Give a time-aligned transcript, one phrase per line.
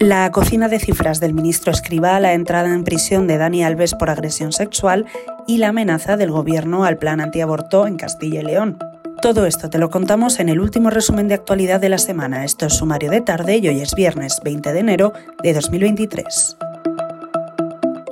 [0.00, 4.08] La cocina de cifras del ministro Escribá, la entrada en prisión de Dani Alves por
[4.08, 5.04] agresión sexual
[5.46, 8.78] y la amenaza del gobierno al plan antiaborto en Castilla y León.
[9.20, 12.46] Todo esto te lo contamos en el último resumen de actualidad de la semana.
[12.46, 16.56] Esto es Sumario de Tarde y hoy es viernes 20 de enero de 2023.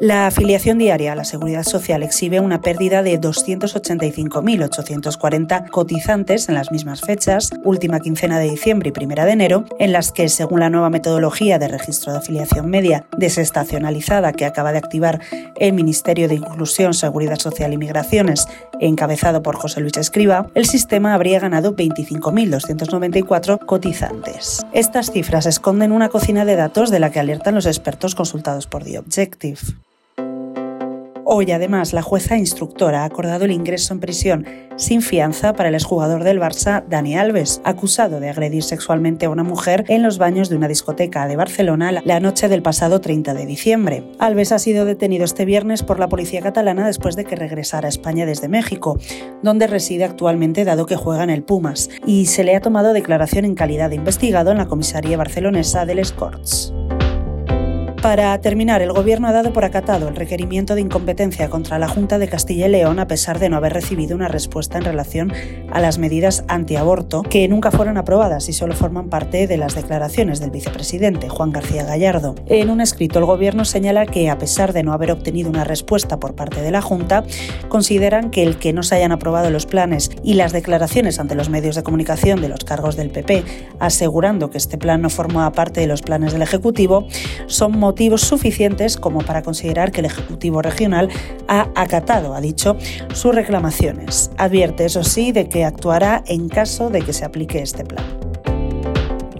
[0.01, 6.71] La afiliación diaria a la Seguridad Social exhibe una pérdida de 285.840 cotizantes en las
[6.71, 10.71] mismas fechas, última quincena de diciembre y primera de enero, en las que, según la
[10.71, 15.21] nueva metodología de registro de afiliación media desestacionalizada que acaba de activar
[15.57, 18.47] el Ministerio de Inclusión, Seguridad Social y Migraciones,
[18.79, 24.65] encabezado por José Luis Escriba, el sistema habría ganado 25.294 cotizantes.
[24.73, 28.85] Estas cifras esconden una cocina de datos de la que alertan los expertos consultados por
[28.85, 29.59] The Objective.
[31.31, 34.47] Hoy, además, la jueza instructora ha acordado el ingreso en prisión
[34.77, 39.43] sin fianza para el exjugador del Barça, Dani Alves, acusado de agredir sexualmente a una
[39.43, 43.45] mujer en los baños de una discoteca de Barcelona la noche del pasado 30 de
[43.45, 44.05] diciembre.
[44.19, 47.91] Alves ha sido detenido este viernes por la policía catalana después de que regresara a
[47.91, 48.99] España desde México,
[49.43, 53.45] donde reside actualmente dado que juega en el Pumas, y se le ha tomado declaración
[53.45, 56.73] en calidad de investigado en la comisaría barcelonesa del Escorts.
[58.03, 62.19] Para terminar, el Gobierno ha dado por acatado el requerimiento de incompetencia contra la Junta
[62.19, 65.33] de Castilla y León a pesar de no haber recibido una respuesta en relación
[65.73, 70.39] a las medidas antiaborto, que nunca fueron aprobadas y solo forman parte de las declaraciones
[70.39, 72.37] del vicepresidente, Juan García Gallardo.
[72.47, 76.21] En un escrito, el Gobierno señala que, a pesar de no haber obtenido una respuesta
[76.21, 77.25] por parte de la Junta,
[77.69, 81.49] consideran que el que no se hayan aprobado los planes y las declaraciones ante los
[81.49, 83.43] medios de comunicación de los cargos del PP,
[83.81, 87.09] asegurando que este plan no formaba parte de los planes del Ejecutivo,
[87.49, 91.09] son motivos suficientes como para considerar que el Ejecutivo Regional
[91.49, 92.77] ha acatado, ha dicho,
[93.15, 94.31] sus reclamaciones.
[94.37, 98.05] Advierte, eso sí, de que actuará en caso de que se aplique este plan.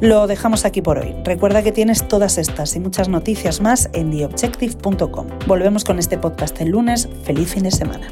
[0.01, 1.15] Lo dejamos aquí por hoy.
[1.25, 5.27] Recuerda que tienes todas estas y muchas noticias más en theobjective.com.
[5.47, 7.07] Volvemos con este podcast el lunes.
[7.25, 8.09] Feliz fin de semana.